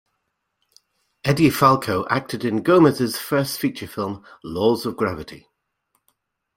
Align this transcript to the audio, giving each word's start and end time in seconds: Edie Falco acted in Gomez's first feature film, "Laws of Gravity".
Edie 1.23 1.51
Falco 1.51 2.07
acted 2.09 2.43
in 2.43 2.63
Gomez's 2.63 3.19
first 3.19 3.59
feature 3.59 3.85
film, 3.85 4.25
"Laws 4.43 4.83
of 4.87 4.97
Gravity". 4.97 5.45